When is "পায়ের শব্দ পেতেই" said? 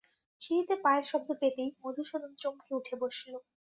0.83-1.69